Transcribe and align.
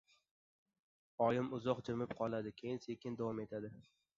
—Oyim 1.27 1.51
uzoq 1.57 1.83
jimib 1.91 2.17
qoladi, 2.23 2.55
keyin 2.63 2.85
sekin 2.87 3.19
davom 3.21 3.45
etadi. 3.47 3.73